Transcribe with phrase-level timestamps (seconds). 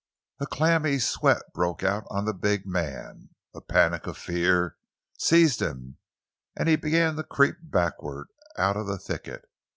[0.39, 4.77] A clammy sweat broke out on the big man; a panic of fear
[5.19, 5.99] seized him,
[6.57, 9.43] and he began to creep backward, out of the thicket.